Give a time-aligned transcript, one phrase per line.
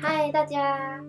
[0.00, 1.00] 嗨，大家！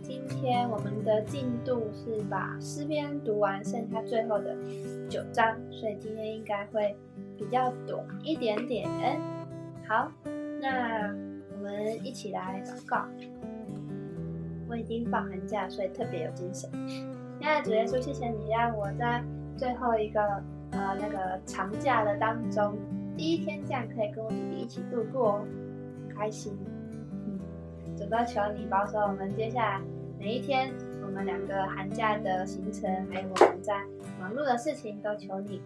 [0.00, 4.56] 今天我们的进度是把诗篇读完，剩下最后的
[5.06, 6.96] 九章，所以今天应该会
[7.36, 8.88] 比较短一点点。
[9.86, 10.10] 好，
[10.62, 11.14] 那
[11.52, 13.04] 我们一起来祷告。
[14.66, 16.70] 我已经放寒假，所以特别有精神。
[16.88, 19.22] 现在主耶稣，谢谢你让我在
[19.58, 20.22] 最后一个
[20.70, 22.78] 呃那个长假的当中，
[23.14, 25.44] 第一天这样可以跟我弟弟一起度过，
[26.08, 26.56] 很开心。
[28.02, 29.80] 嗯，主都求你保守我们接下来
[30.18, 30.72] 每一天，
[31.04, 33.84] 我们两个寒假的行程，还有我们在
[34.20, 35.62] 忙碌的事情，都求你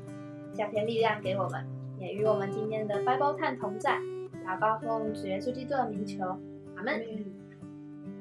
[0.53, 1.65] 加添力量给我们，
[1.99, 3.99] 也与我们今天的 Bible 探同在。
[4.47, 6.25] 祷告奉主耶稣基督的名求，
[6.77, 7.03] 阿门。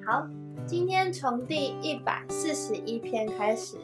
[0.06, 0.28] 好。
[0.66, 3.78] 今天从第一百四十一篇开始，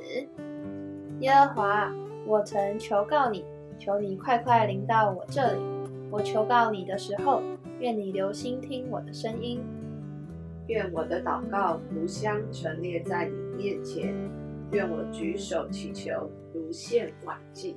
[1.19, 1.91] 耶和华，
[2.25, 3.45] 我曾求告你，
[3.77, 5.61] 求你快快临到我这里。
[6.09, 7.43] 我求告你的时候，
[7.79, 9.61] 愿你留心听我的声音，
[10.71, 14.15] 愿我的祷告如香陈列在你面前，
[14.71, 17.75] 愿我举手祈求如献晚祭。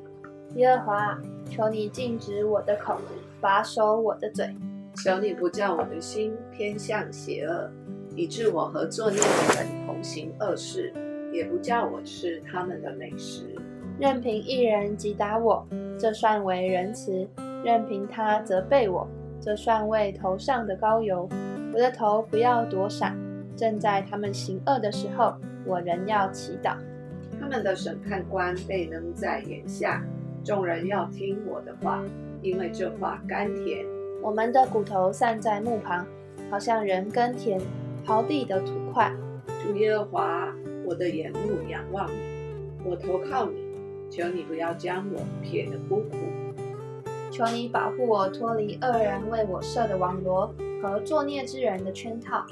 [0.55, 2.97] 耶和华，求你禁止我的口，
[3.41, 4.55] 把守我的嘴，
[4.95, 7.69] 求你不叫我的心偏向邪恶。
[8.15, 10.93] 以致我和作孽的人同行恶事，
[11.33, 13.57] 也不叫我吃他们的美食。
[13.99, 15.67] 任凭一人击打我，
[15.99, 17.27] 这算为仁慈；
[17.65, 19.09] 任凭他责备我，
[19.41, 21.29] 这算为头上的膏油。
[21.75, 23.19] 我的头不要躲闪，
[23.57, 25.35] 正在他们行恶的时候，
[25.67, 26.77] 我仍要祈祷。
[27.41, 30.05] 他们的审判官被扔在眼下，
[30.45, 32.01] 众人要听我的话，
[32.43, 33.85] 因为这话甘甜。
[34.23, 36.07] 我们的骨头散在木旁，
[36.49, 37.61] 好像人耕田。
[38.07, 39.11] 刨地的土块，
[39.65, 42.19] 主耶和华，我的眼目仰望你，
[42.85, 43.57] 我投靠你，
[44.11, 46.19] 求你不要将我撇得孤苦，
[47.35, 52.47] 求你保护我脱离恶人为我设的网罗和作孽之人的圈套，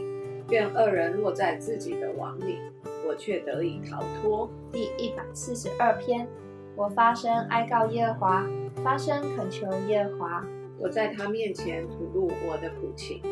[0.51, 2.59] 愿恶人落在自己的网里，
[3.07, 4.51] 我却得以逃脱。
[4.73, 6.27] 第一百四十二篇，
[6.75, 8.47] 我发声哀告耶和华，
[8.83, 10.45] 发声恳求耶和华，
[10.81, 13.23] 我在他面前吐露我的苦情。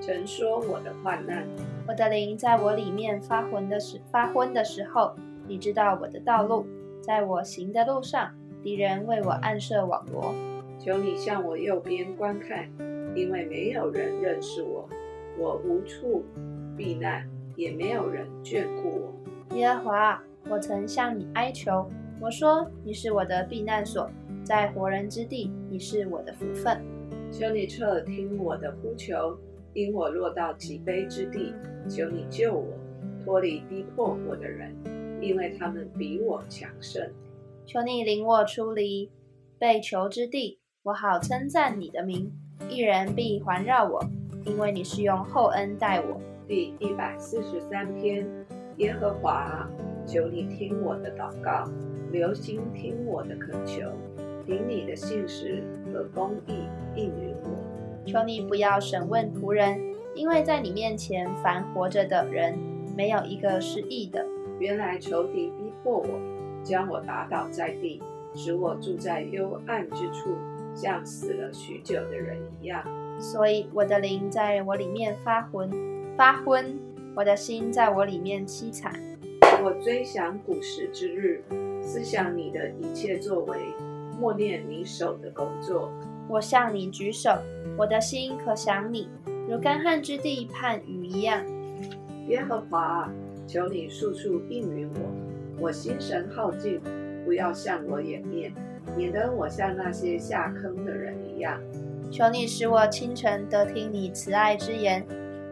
[0.00, 1.44] 曾说我的患难，
[1.88, 5.16] 我的灵在我里面发昏的时发昏的时候，
[5.48, 6.64] 你知道我的道路，
[7.00, 8.30] 在我行的路上，
[8.62, 10.32] 敌人为我暗设网罗。
[10.84, 12.68] 求你向我右边观看，
[13.14, 14.88] 因为没有人认识我，
[15.38, 16.24] 我无处
[16.76, 19.56] 避难，也没有人眷顾我。
[19.56, 20.20] 耶和华，
[20.50, 21.88] 我曾向你哀求，
[22.20, 24.10] 我说你是我的避难所，
[24.42, 26.82] 在活人之地，你是我的福分。
[27.30, 29.38] 求你侧听我的呼求。
[29.74, 31.54] 因我落到极悲之地，
[31.88, 32.66] 求你救我，
[33.24, 34.74] 脱离逼迫我的人，
[35.18, 37.08] 因为他们比我强盛。
[37.64, 39.10] 求你领我出离
[39.58, 42.32] 被囚之地，我好称赞你的名。
[42.68, 44.04] 一人必环绕我，
[44.44, 46.20] 因为你是用厚恩待我。
[46.48, 48.26] 第一百四十三篇，
[48.78, 49.68] 耶和华，
[50.04, 51.70] 求你听我的祷告，
[52.10, 53.92] 留心听我的恳求，
[54.44, 55.62] 凭你的信实
[55.92, 56.64] 和公义
[56.96, 58.04] 应允我。
[58.04, 59.80] 求你不要审问仆人，
[60.16, 62.58] 因为在你面前，凡活着的人，
[62.96, 64.26] 没有一个是义的。
[64.58, 66.08] 原来仇敌逼迫我，
[66.64, 68.02] 将我打倒在地，
[68.34, 70.34] 使我住在幽暗之处，
[70.74, 72.84] 像死了许久的人一样。
[73.18, 75.70] 所以我的灵在我里面发昏，
[76.16, 76.78] 发昏，
[77.14, 78.92] 我的心在我里面凄惨。
[79.62, 81.42] 我追想古时之日，
[81.80, 83.56] 思想你的一切作为，
[84.18, 85.92] 默念你手的工作。
[86.28, 87.30] 我向你举手，
[87.76, 89.08] 我的心可想你，
[89.48, 91.44] 如干旱之地盼雨一样。
[92.28, 93.08] 耶和华，
[93.46, 96.80] 求你速速应允我，我心神耗尽，
[97.24, 98.52] 不要向我掩面，
[98.96, 101.60] 免得我像那些下坑的人一样。
[102.10, 105.04] 求你使我清晨得听你慈爱之言，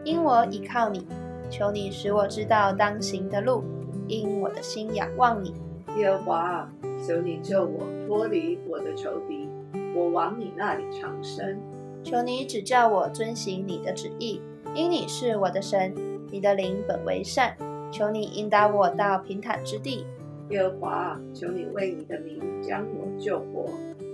[0.03, 1.05] 因我倚靠你。
[1.49, 3.63] 求你使我知道当行的路，
[4.07, 5.53] 因我的心仰望你。
[5.97, 6.71] 耶和华，
[7.05, 9.49] 求你救我脱离我的仇敌。
[9.93, 11.59] 我往你那里长生，
[12.03, 14.41] 求你指教我遵行你的旨意，
[14.73, 15.93] 因你是我的神，
[16.29, 17.57] 你的灵本为善。
[17.91, 20.05] 求你引导我到平坦之地。
[20.51, 23.65] 耶和华，求你为你的名将我救活，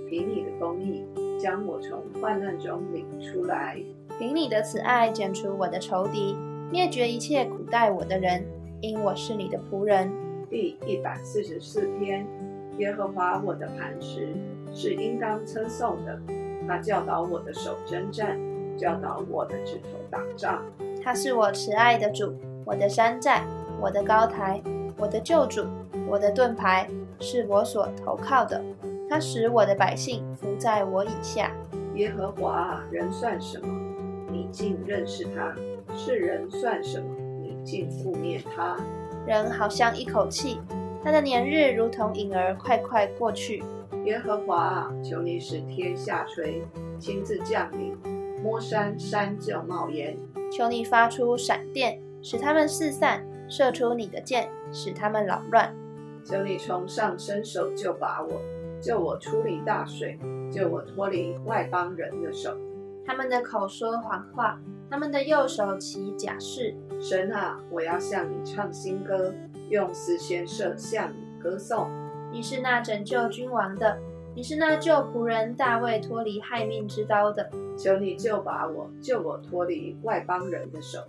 [0.08, 1.04] 凭你的公义
[1.40, 3.78] 将我从患难中领出来，
[4.20, 6.38] 凭你的慈爱剪除我的仇敌，
[6.72, 8.46] 灭绝一切苦待我的人，
[8.82, 10.12] 因我是你的仆人。
[10.48, 12.26] 第一百四十四篇，
[12.78, 14.30] 耶和华我的磐石。
[14.74, 16.20] 是应当称颂的。
[16.68, 18.38] 他教导我的手征战，
[18.78, 20.62] 教导我的指头打仗。
[21.02, 22.36] 他是我慈爱的主，
[22.66, 23.44] 我的山寨，
[23.80, 24.62] 我的高台，
[24.98, 25.64] 我的救主，
[26.08, 26.90] 我的盾牌，
[27.20, 28.64] 是我所投靠的。
[29.10, 31.52] 它使我的百姓伏在我以下。
[31.96, 33.68] 耶和华，人算什么？
[34.32, 35.56] 你竟认识他？
[35.96, 37.16] 是人算什么？
[37.42, 38.78] 你竟覆灭他。
[39.26, 40.60] 人好像一口气，
[41.04, 43.64] 他的年日如同影儿，快快过去。
[44.06, 46.62] 耶和华啊，求你使天下垂，
[47.00, 47.98] 亲自降临，
[48.42, 50.18] 摸山山就冒烟。
[50.52, 55.76] 求你发出闪电，使他们四散；射出你的箭，使他们扰乱。
[56.28, 58.42] 求你从上伸手救拔我，
[58.82, 60.20] 救我出离大水，
[60.52, 62.54] 救我脱离外邦人的手。
[63.06, 64.60] 他们的口说谎话，
[64.90, 66.76] 他们的右手起假誓。
[67.00, 69.34] 神啊，我要向你唱新歌，
[69.70, 71.90] 用丝弦射向你歌颂。
[72.34, 73.98] 你是那拯救君王的，
[74.36, 77.50] 你是那救仆人大卫脱离害命之刀的。
[77.78, 81.00] 求你救拔我，救我脱离外邦人的手。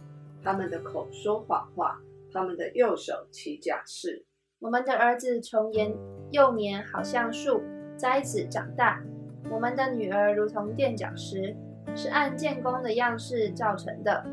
[0.45, 1.99] 他们的口说谎话，
[2.33, 4.25] 他们的右手起假誓。
[4.61, 5.95] 我们的儿子从年
[6.33, 7.63] 幼年好像树
[7.97, 9.01] 栽子长大，
[9.49, 11.55] 我们的女儿如同垫脚石，
[11.95, 14.25] 是按建工的样式造成的。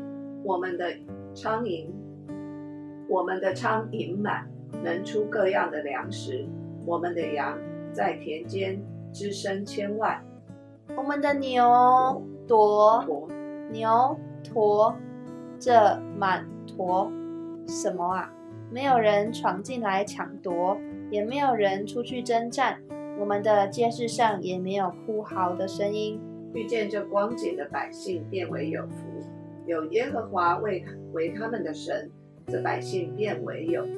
[0.42, 0.92] 我们的
[1.32, 1.88] 苍蝇，
[3.08, 4.48] 我们的苍蝇满，
[4.82, 6.44] 能出各样的粮食。
[6.84, 7.56] 我们的羊
[7.92, 8.82] 在田间
[9.12, 10.20] 滋生千万，
[10.96, 13.28] 我们的牛驼
[13.70, 14.96] 牛驼
[15.60, 17.12] 这满驼
[17.68, 18.32] 什么啊？
[18.70, 20.76] 没有人闯进来抢夺，
[21.10, 22.80] 也没有人出去征战。
[23.18, 26.20] 我们的街市上也没有哭嚎的声音。
[26.52, 29.06] 遇见这光景的百姓，变为有福。
[29.66, 32.10] 有耶和华为为他们的神，
[32.46, 33.90] 这百姓变为有福。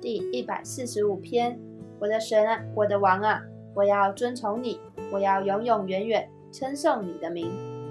[0.00, 1.58] 第一百四十五篇。
[1.98, 3.42] 我的神啊，我的王啊，
[3.74, 4.80] 我要遵从你，
[5.12, 7.50] 我要永永远远称颂你的名，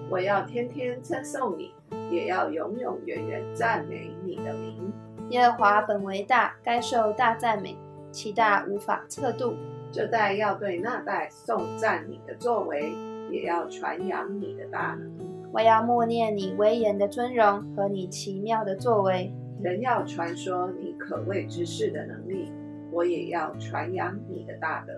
[0.10, 1.72] 我要天天称颂你，
[2.10, 4.89] 也要永永远远赞美你的名。
[5.30, 7.78] 耶和华本为大，该受大赞美，
[8.12, 9.54] 其大无法测度。
[9.92, 12.92] 这代要对那代颂赞你的作为，
[13.32, 15.12] 也要传扬你的大能。
[15.52, 22.52] 我要默念你威严的尊荣和你奇妙的作为，人要传说你可畏之事的能力。
[22.92, 24.94] 我也要传扬你的大德，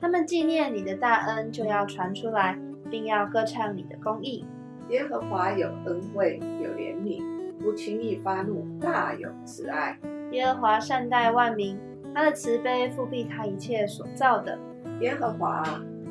[0.00, 2.58] 他们纪念你的大恩，就要传出来，
[2.90, 4.44] 并要歌唱你的公义。
[4.88, 7.22] 耶和华有恩惠，有怜悯，
[7.58, 9.98] 不轻易发怒，大有慈爱。
[10.32, 11.78] 耶和华善待万民，
[12.14, 14.58] 他的慈悲复庇他一切所造的。
[15.00, 15.62] 耶和华，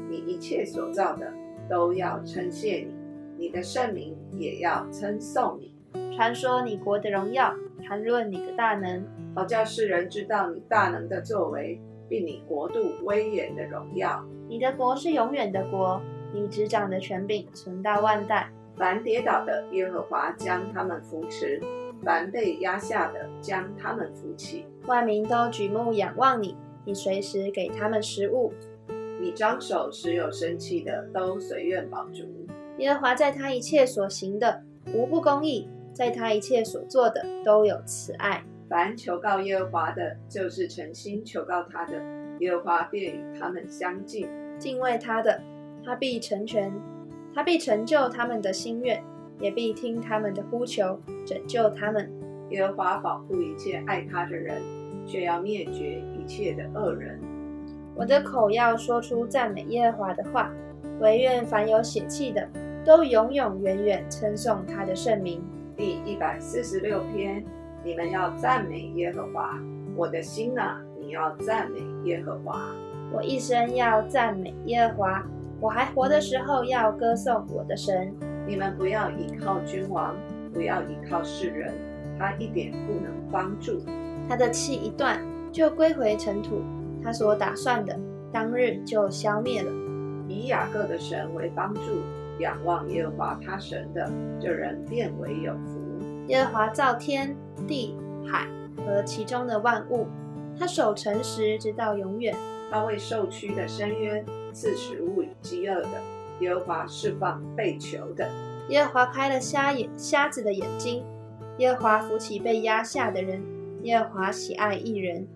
[0.10, 1.32] 你一切所造的
[1.70, 2.94] 都要称谢你，
[3.38, 5.74] 你的圣名也要称颂你，
[6.16, 7.54] 传说你国的荣耀，
[7.84, 9.06] 谈论你的大能。
[9.36, 11.80] 好叫世人知道你大能的作为，
[12.10, 14.26] 并你国度威严的荣耀。
[14.50, 16.02] 你的国是永远的国，
[16.34, 18.50] 你执掌的权柄存到万代。
[18.78, 21.60] 凡跌倒的，耶和华将他们扶持；
[22.04, 24.66] 凡被压下的，将他们扶起。
[24.86, 28.54] 万民都举目仰望你，你随时给他们食物。
[29.20, 32.24] 你张手时有生气的都随愿保足。
[32.78, 34.62] 耶和华在他一切所行的
[34.94, 38.44] 无不公义，在他一切所做的都有慈爱。
[38.70, 41.94] 凡求告耶和华的，就是诚心求告他的，
[42.42, 44.28] 耶和华便与他们相近；
[44.60, 45.42] 敬畏他的，
[45.84, 46.72] 他必成全，
[47.38, 49.00] 他必成就他们的心愿，
[49.40, 52.12] 也必听他们的呼求，拯救他们。
[52.50, 54.60] 耶和华保护一切爱他的人，
[55.06, 57.20] 却要灭绝一切的恶人。
[57.94, 60.52] 我的口要说出赞美耶和华的话，
[61.00, 62.50] 唯愿凡有血气的，
[62.84, 65.40] 都永永远远称颂他的圣名。
[65.76, 67.46] 第一百四十六篇。
[67.84, 69.60] 你们要赞美耶和华，
[69.96, 72.74] 我的心啊，你要赞美耶和华。
[73.14, 75.24] 我一生要赞美耶和华，
[75.60, 78.14] 我还活的时候要歌颂我的神。
[78.46, 80.16] 你们不要依靠君王，
[80.54, 81.74] 不要依靠世人，
[82.18, 83.82] 他一点不能帮助。
[84.30, 85.20] 他的气一断，
[85.52, 86.62] 就归回尘土；
[87.04, 87.98] 他所打算的，
[88.32, 89.72] 当日就消灭了。
[90.28, 91.82] 以雅各的神为帮助，
[92.40, 95.82] 仰望耶和华他神的，这人变为有福。
[96.28, 97.36] 耶和华造天
[97.66, 97.98] 地
[98.30, 98.48] 海
[98.86, 100.08] 和其中的万物，
[100.60, 102.36] 他守诚实直到永远。
[102.70, 104.26] 他为受屈的深渊
[104.58, 106.02] 赐食物与饥饿的。
[106.40, 108.28] 耶和华释放被囚的。
[108.70, 111.06] 耶和华开了瞎眼瞎子的眼睛。
[111.60, 113.40] 耶和华扶起被压下的人。
[113.84, 115.28] 耶和华喜爱一人。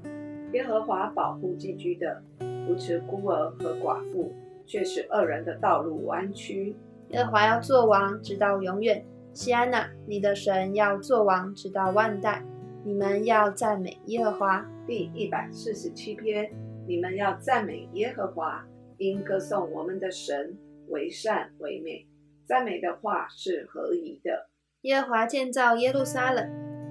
[0.54, 2.24] 耶和华保护寄居的，
[2.66, 4.34] 扶持孤儿和寡妇，
[4.66, 6.75] 却使恶人的道路弯曲。
[7.10, 9.06] 耶和华要做王直到永远。
[9.34, 12.44] 西安娜，你的神要做王，直到万代。
[12.84, 14.66] 你们要赞美耶和华。
[14.88, 16.51] 第一百四十七篇，
[16.88, 18.66] 你们要赞美耶和华，
[19.10, 20.55] 因歌颂我们的神
[20.89, 22.05] 为善为美。
[22.46, 24.50] 赞美的话是合宜的。
[24.81, 26.48] 耶和华建造耶路撒冷，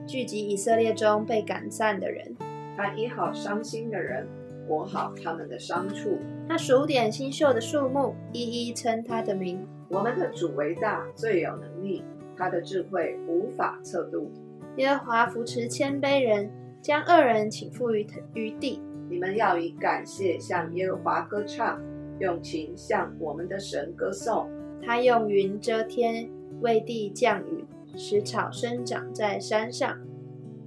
[0.07, 2.35] 聚集以色列中被赶散的人。
[2.77, 4.27] 他医好伤心的人，
[4.67, 6.19] 裹好他们的伤处。
[6.49, 9.65] 他数点新秀的树木，一一称他的名。
[9.89, 12.03] 我们的主为大，最有能力。
[12.37, 14.33] 他的智慧无法测度。
[14.77, 16.51] 耶和华扶持谦卑人，
[16.81, 18.81] 将恶人倾覆于于地。
[19.11, 21.83] 你们要以感谢向耶和华歌唱，
[22.21, 24.49] 用琴向我们的神歌颂。
[24.81, 27.65] 他用云遮天，为地降雨，
[27.97, 29.99] 使草生长在山上。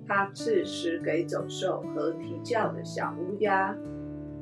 [0.06, 3.76] 他赐食给走兽和啼叫的小乌鸦。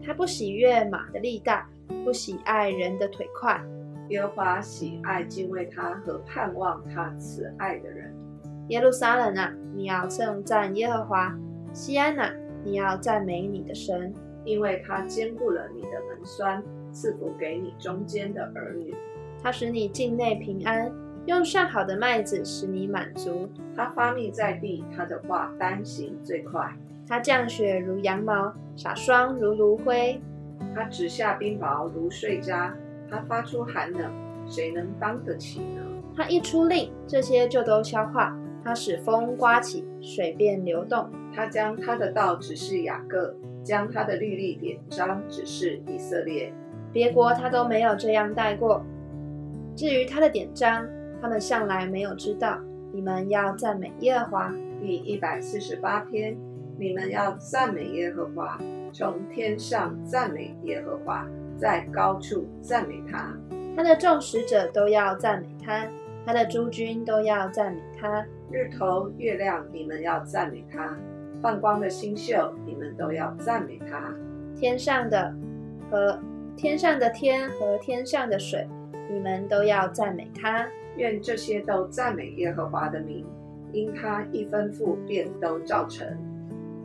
[0.03, 1.69] 他不喜悦马的力大，
[2.03, 3.61] 不喜爱人的腿快。
[4.09, 8.13] 耶和华喜爱敬畏他和盼望他慈爱的人。
[8.69, 11.37] 耶路撒冷啊，你要称赞耶和华；
[11.73, 12.33] 西安啊，
[12.65, 18.95] 你要赞美你的神，因为它兼顾了你的门栓，赐福给你中间的儿女。
[19.41, 20.91] 它使你境内平安，
[21.25, 23.49] 用上好的麦子使你满足。
[23.75, 26.75] 它发密在地，它的话单行最快。
[27.07, 30.21] 它降雪如羊毛，洒霜如炉灰。
[30.75, 32.75] 它直下冰雹如碎渣。
[33.09, 34.11] 它发出寒冷，
[34.47, 35.81] 谁能当得起呢？
[36.15, 38.37] 它一出令，这些就都消化。
[38.63, 41.09] 它使风刮起，水便流动。
[41.35, 46.53] 它将它的道指示雅各，将他的律例典章指示以色列。
[46.91, 48.83] 别国他都没有这样带过。
[49.75, 50.87] 至于他的典章，
[51.21, 52.59] 他们向来没有知道。
[52.93, 54.53] 你们要赞美耶和华。
[54.81, 56.35] 第一百四十八篇，
[56.77, 58.59] 你们要赞美耶和华，
[58.91, 61.25] 从天上赞美耶和华，
[61.55, 63.33] 在高处赞美他。
[63.77, 65.87] 他的众使者都要赞美他，
[66.25, 68.25] 他的诸军都要赞美他。
[68.51, 70.97] 日头、月亮，你们要赞美他；
[71.41, 72.33] 放光的星宿，
[72.65, 74.13] 你们都要赞美他。
[74.55, 75.33] 天上的
[75.89, 76.19] 和
[76.55, 78.67] 天上的天和天上的水，
[79.09, 80.67] 你们都要赞美他。
[80.97, 83.25] 愿这些都赞美耶和华的名，
[83.71, 86.05] 因他一吩咐便都造成。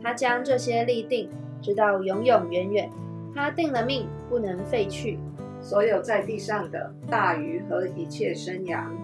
[0.01, 1.29] 他将这些立定，
[1.61, 2.89] 直到永永远远。
[3.35, 5.19] 他定了命，不能废去。
[5.59, 8.95] 所有在地上的大鱼和一切生羊，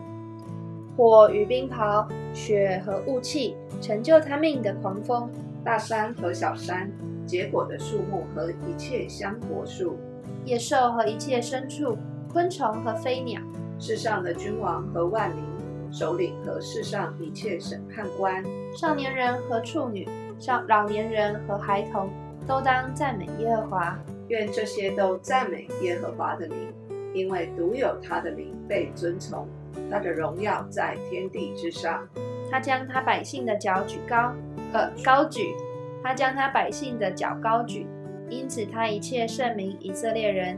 [0.95, 5.29] 火与冰雹，雪和雾气，成就他命的狂风，
[5.63, 6.91] 大山和小山，
[7.25, 9.97] 结果的树木和一切香柏树，
[10.45, 11.97] 野兽和一切牲畜，
[12.31, 13.41] 昆虫和飞鸟。
[13.79, 15.43] 世上的君王和万民，
[15.91, 18.43] 首领和世上一切审判官，
[18.77, 20.07] 少年人和处女，
[20.38, 22.09] 少老年人和孩童，
[22.47, 24.00] 都当赞美耶和华。
[24.27, 26.73] 愿这些都赞美耶和华的名，
[27.13, 29.47] 因为独有他的名被尊崇，
[29.89, 32.08] 他的荣耀在天地之上。
[32.51, 34.34] 他将他百姓的脚举高，
[34.74, 35.56] 呃，高举；
[36.03, 37.88] 他将他百姓的脚高举，
[38.30, 40.58] 因此他一切圣明以色列人。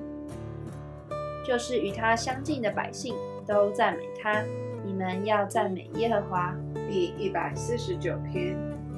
[1.46, 4.44] 就是与他相近的百姓都赞美他。
[4.84, 6.56] 你们要赞美耶和华。
[6.90, 8.58] 第一百四十九篇，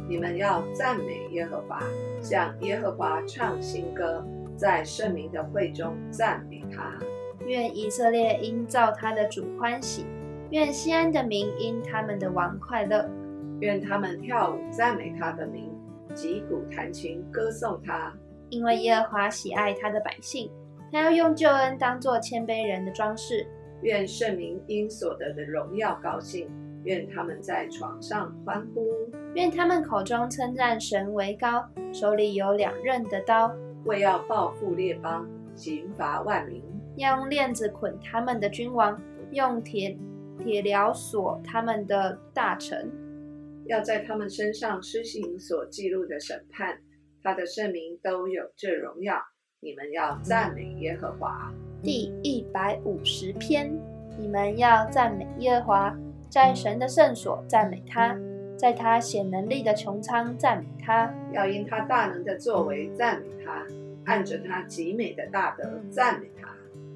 [0.10, 1.82] 你们要赞美耶和华，
[2.22, 4.26] 向耶和华唱新歌，
[4.58, 6.98] 在圣明的会中赞美他。
[7.48, 10.06] 愿以色列因造他的主欢喜，
[10.52, 13.10] 愿西安的民因他们的王快乐。
[13.62, 15.72] 愿他们跳舞赞美他的名，
[16.14, 18.14] 击鼓弹琴歌颂他，
[18.50, 20.52] 因为耶和华喜爱他的百姓。
[20.92, 23.48] 他要用救恩当作谦卑人的装饰。
[23.82, 26.50] 愿圣民因所得的荣耀高兴，
[26.84, 28.86] 愿他们在床上欢呼，
[29.36, 33.54] 愿他们口中称赞神为高，手里有两刃的刀，
[33.86, 35.26] 为要报复列邦，
[35.56, 36.62] 刑罚万民。
[36.98, 39.00] 要用链子捆他们的君王，
[39.32, 39.98] 用铁
[40.44, 42.92] 铁镣锁他们的大臣，
[43.68, 46.80] 要在他们身上施行所记录的审判。
[47.24, 49.16] 他的圣名都有这荣耀。
[49.60, 51.52] 你们要赞美耶和华。
[51.84, 53.72] 第一百五十篇，
[54.18, 55.98] 你们要赞美耶和华，
[56.30, 58.16] 在神的圣所赞美他，
[58.56, 63.66] 在他显能力的穹苍赞美他，要因他大能的作为赞美他，
[64.06, 66.37] 按着他极美的大德赞美他，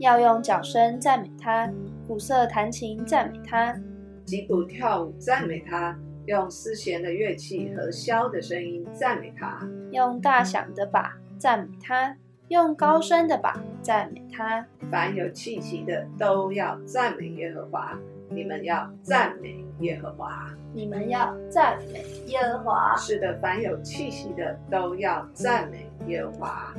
[0.01, 1.71] 要用脚声赞美他，
[2.07, 3.79] 鼓瑟弹琴赞美他，
[4.25, 12.17] 击鼓跳舞赞美他，用丝弦的乐器和箫的声音赞美他，用大响的把赞美他。
[12.47, 17.97] 用高声的把赞美他，凡有气息的都要赞美耶和华。
[18.29, 22.95] 你们要赞美耶和华，你们要赞美耶和华。
[22.97, 26.73] 是的，凡有气息的都要赞美耶和华。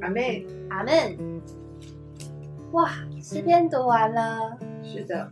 [0.00, 0.22] 阿门，
[0.70, 1.42] 阿门。
[2.72, 2.90] 哇，
[3.22, 4.58] 诗篇读完了。
[4.82, 5.30] 是的。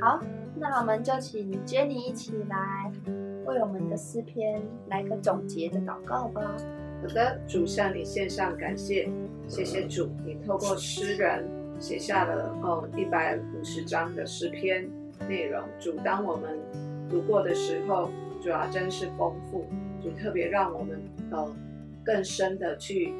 [0.00, 0.20] 好，
[0.56, 2.90] 那我们就请 Jenny 一起来。
[3.46, 6.54] 为我们的诗篇来个总结的祷告吧。
[7.00, 9.08] 好的，主向你献上感谢，
[9.46, 11.48] 谢谢主，你透过诗人
[11.78, 14.86] 写下了哦一百五十章的诗篇
[15.28, 15.62] 内容。
[15.80, 16.58] 主，当我们
[17.08, 18.10] 读过的时候，
[18.42, 19.64] 主要真是丰富。
[20.02, 21.00] 主特别让我们
[21.30, 21.50] 呃
[22.04, 23.14] 更深的去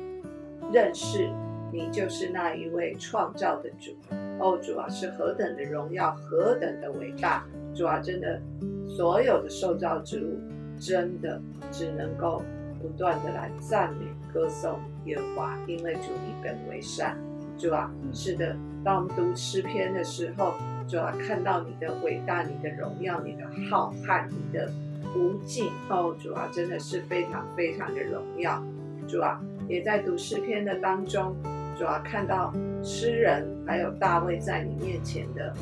[0.72, 1.30] 认识
[1.72, 3.92] 你，就是那一位创造的主。
[4.40, 7.44] 哦，主啊，是何等的荣耀，何等的伟大！
[7.75, 8.40] 主啊，真的，
[8.88, 10.38] 所有的受造之物，
[10.78, 11.40] 真的
[11.72, 12.42] 只能够
[12.80, 17.16] 不断的来赞美、歌颂耶和华，因为主你本为善。
[17.58, 20.54] 主啊，是的，当我们读诗篇的时候，
[20.87, 24.70] 主啊，看到你的伟大、你的荣耀、你的浩瀚、你的
[25.16, 28.62] 无尽，哦，主啊，真的是非常非常的荣耀。
[29.08, 31.37] 主啊，也在读诗篇的当中。
[31.76, 35.54] 主要看到诗人还有大卫在你面前的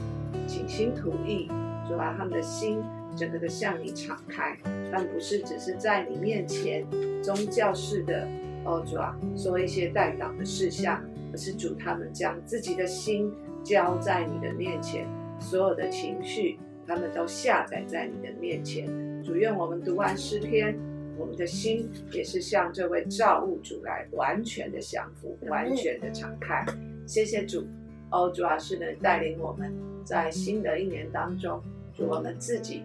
[0.47, 1.47] 倾心吐意，
[1.87, 2.83] 主要他们的心
[3.15, 4.57] 整个的向你敞开，
[4.91, 6.87] 但不是只是在你面前
[7.23, 8.27] 宗教式的
[8.65, 13.31] 哦，主啊说一些代祷的事项，而是主他们将自己的心
[13.63, 15.07] 交在你的面前，
[15.39, 18.87] 所有的情绪他们都下载在你的面前。
[19.23, 20.75] 主愿我们读完诗篇。
[21.19, 26.65] 我们的心也是向这位造物主来完全的降服，完全的敞开。
[27.07, 27.67] 谢谢主，
[28.11, 29.73] 哦，主要是能带领我们
[30.05, 31.61] 在新的一年当中，
[31.95, 32.83] 主我们自己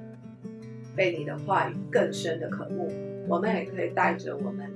[0.95, 2.91] 被你的话语更深的渴慕。
[3.27, 4.71] 我们也可以带着我们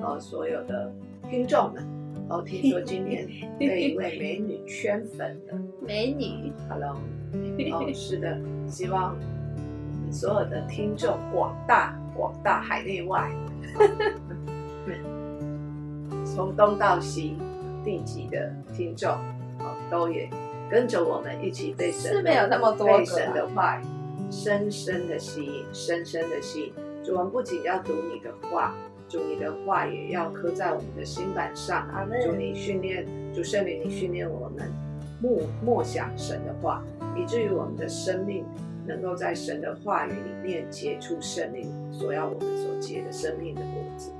[0.00, 0.92] 呃所有的
[1.28, 1.84] 听众们，
[2.28, 5.54] 哦，听说今天被一位美女圈粉的
[5.86, 6.96] 美女，Hello，
[7.72, 9.18] 哦，是的，希望
[10.10, 11.99] 所有的听众广大。
[12.20, 13.30] 广大海内外，
[16.22, 17.38] 从东到西，
[17.82, 19.10] 地级的听众，
[19.58, 20.28] 哦，都也
[20.70, 23.80] 跟着我们一起被神没有那么多被神的话
[24.30, 26.74] 深深的吸引，深深的吸引。
[27.02, 28.74] 主，我们不仅要读你的话，
[29.08, 31.88] 主你的话也要刻在我们的心板上。
[32.22, 34.70] 主，你训练，主圣灵，你训练我们
[35.22, 36.84] 默默想神的话，
[37.16, 38.44] 以至于我们的生命。
[38.86, 44.12] 能够在神的话语里面结出生命所要我们所结的生命的果子。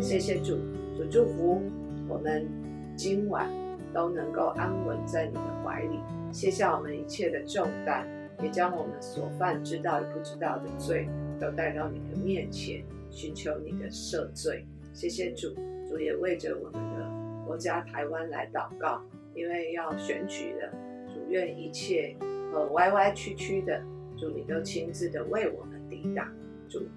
[0.00, 0.56] 谢谢主，
[0.96, 1.62] 主祝福
[2.08, 2.48] 我们
[2.96, 3.48] 今晚
[3.92, 6.00] 都能够安稳在你的怀里，
[6.32, 8.06] 卸下我们一切的重担，
[8.42, 11.08] 也将我们所犯知道与不知道的罪
[11.40, 14.66] 都带到你的面前，寻求你的赦罪。
[14.92, 15.54] 谢谢主，
[15.88, 17.10] 主也为着我们的
[17.46, 19.00] 国家台湾来祷告，
[19.34, 20.70] 因为要选举了，
[21.12, 22.16] 主愿一切
[22.52, 23.80] 呃歪歪曲曲的。
[24.24, 26.26] 主，你都亲自的为我们抵挡，
[26.66, 26.88] 主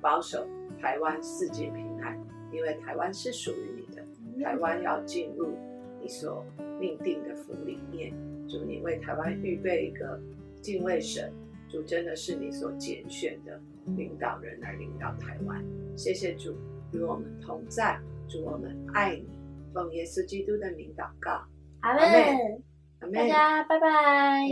[0.00, 0.46] 保守
[0.80, 2.18] 台湾世界平安，
[2.50, 4.02] 因为台湾是属于你的，
[4.42, 5.54] 台湾要进入
[6.00, 6.42] 你所
[6.80, 8.14] 命定的福里面。
[8.48, 10.18] 主，你为台湾预备一个
[10.62, 11.30] 敬畏神，
[11.68, 13.60] 主真的是你所拣选的
[13.96, 15.62] 领导人来领导台湾。
[15.94, 16.56] 谢谢主
[16.92, 19.28] 与我们同在，主我们爱你，
[19.74, 21.44] 奉耶稣基督的名祷告，
[21.80, 22.62] 阿门。
[23.12, 23.88] 大家拜拜，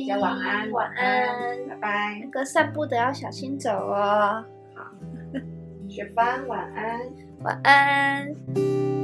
[0.09, 2.21] 大家晚安，晚安，拜拜。
[2.23, 4.45] 那个散步的要小心走哦。
[4.75, 4.85] 好，
[5.89, 7.01] 雪芳晚安，
[7.43, 9.02] 晚安。